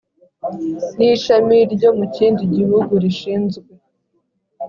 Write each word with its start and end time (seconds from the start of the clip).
n 0.97 0.97
ishami 1.11 1.57
ryo 1.73 1.89
mu 1.97 2.05
kindi 2.15 2.41
gihugu 2.55 2.93
rishinzwe 3.03 3.69